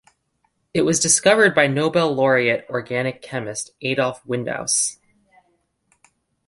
It 0.73 0.81
was 0.81 0.99
discovered 0.99 1.53
by 1.53 1.67
Nobel-laureate 1.67 2.65
organic 2.71 3.21
chemist 3.21 3.69
Adolf 3.83 4.23
Windaus. 4.25 4.97